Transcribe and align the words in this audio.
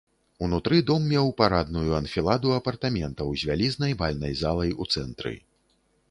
Унутры 0.45 0.77
дом 0.85 1.03
меў 1.09 1.27
парадную 1.41 1.91
анфіладу 1.97 2.53
апартаментаў 2.59 3.27
з 3.41 3.49
вялізнай 3.49 3.93
бальнай 4.01 4.33
залай 4.41 4.71
ў 4.81 4.97
цэнтры. 4.97 5.35